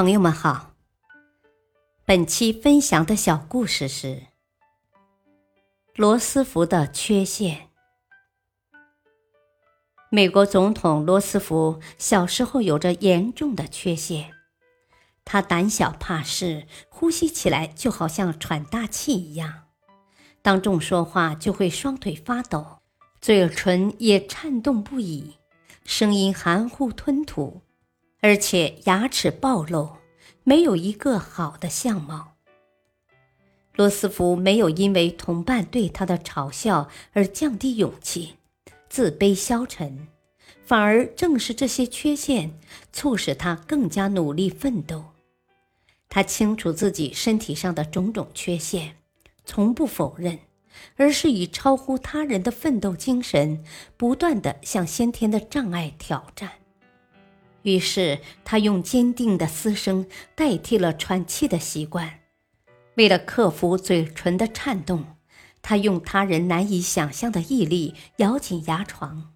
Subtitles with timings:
[0.00, 0.72] 朋友们好，
[2.06, 4.28] 本期分享的小故事是
[5.94, 7.68] 罗斯福的缺陷。
[10.08, 14.32] 美国总统罗斯福小时候有着严重的缺陷，
[15.26, 19.64] 他胆小怕事，呼吸起来就好像喘大气一样，
[20.40, 22.78] 当众说话就会双腿发抖，
[23.20, 25.34] 嘴唇也颤动不已，
[25.84, 27.60] 声音含糊吞吐。
[28.20, 29.96] 而且牙齿暴露，
[30.44, 32.34] 没有一个好的相貌。
[33.74, 38.34] 罗斯福没有因为同伴对他的嘲笑而降低勇气、
[38.90, 40.08] 自卑消沉，
[40.66, 42.58] 反而正是这些缺陷
[42.92, 45.04] 促使他更加努力奋斗。
[46.10, 48.96] 他清楚自己身体上的种种缺陷，
[49.46, 50.40] 从不否认，
[50.96, 53.64] 而是以超乎他人的奋斗精神，
[53.96, 56.50] 不断的向先天的障碍挑战。
[57.62, 62.20] 于是，他用坚定的嘶声代替了喘气的习惯。
[62.94, 65.16] 为了克服嘴唇的颤动，
[65.62, 69.34] 他用他人难以想象的毅力咬紧牙床；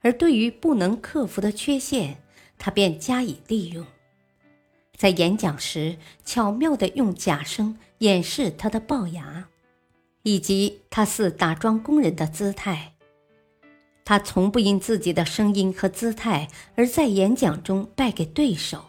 [0.00, 2.22] 而对于不能克服的缺陷，
[2.58, 3.84] 他便加以利用。
[4.96, 9.48] 在演讲时，巧妙地用假声掩饰他的龅牙，
[10.22, 12.93] 以及他似打桩工人的姿态。
[14.04, 18.84] 他从不因自己的声音和姿态而在演讲中败给对手，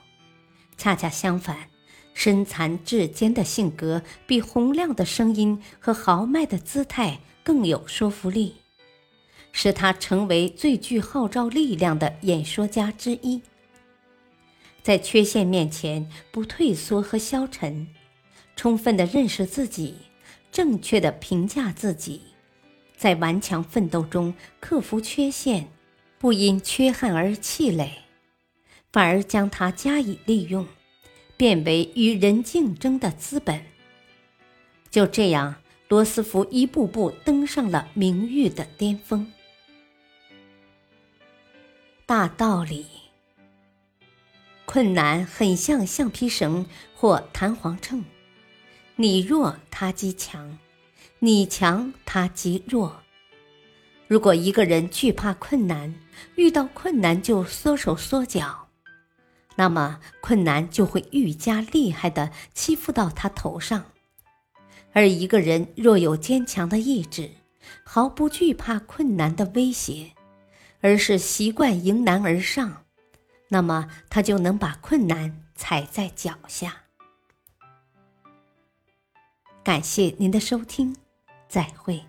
[0.78, 1.70] 恰恰相反，
[2.14, 8.56] 身残志坚的性格比洪亮的声音和豪迈的姿态更有说服力，
[9.54, 13.42] 使他成为最具号召力量的演说家之一。
[14.84, 17.88] 在缺陷面前不退缩和消沉，
[18.58, 19.96] 充分的认识自己，
[20.52, 22.35] 正确的评价自己。
[22.98, 25.68] 在顽强奋斗中克服缺陷，
[26.18, 27.90] 不因缺憾而气馁，
[28.92, 30.66] 反而将它加以利用，
[31.38, 33.64] 变为与人竞争的资本。
[34.90, 35.56] 就这样，
[35.90, 39.32] 罗斯福一步步登上了名誉的巅峰。
[42.06, 42.86] 大道理，
[44.66, 46.66] 困难很像橡皮绳
[46.96, 48.06] 或弹簧秤，
[48.96, 50.58] 你弱他即强。
[51.26, 53.02] 你强，他即弱。
[54.08, 55.96] 如果一个人惧怕困难，
[56.36, 58.68] 遇到困难就缩手缩脚，
[59.56, 63.86] 那么困难就会愈加厉害的欺负到他头上。
[64.94, 67.32] 而一个人若有坚强的意志，
[67.84, 70.12] 毫不惧怕困难的威胁，
[70.82, 72.86] 而是习惯迎难而上，
[73.48, 76.84] 那么他就能把困难踩在脚下。
[79.64, 80.96] 感谢您的收听。
[81.56, 82.04] 再会。